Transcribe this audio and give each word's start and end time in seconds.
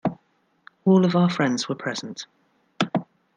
All 0.83 1.05
of 1.05 1.15
our 1.15 1.29
friends 1.29 1.69
were 1.69 1.75
present. 1.75 2.25